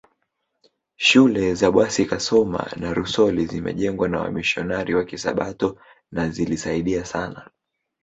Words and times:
Shule 0.97 1.55
za 1.55 1.71
Bwasi 1.71 2.05
Kasoma 2.05 2.71
na 2.75 2.93
Rusoli 2.93 3.45
zimejengwa 3.45 4.09
na 4.09 4.19
wamisionari 4.21 4.95
wa 4.95 5.05
Kisabato 5.05 5.79
na 6.11 6.29
zilisaidia 6.29 7.05
sana 7.05 7.49